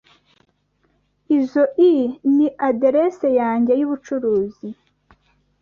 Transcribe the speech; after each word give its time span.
Izoi 1.37 1.93
ni 2.35 2.47
aderesi 2.67 3.27
yanjye 3.39 3.73
yubucuruzi. 3.79 4.67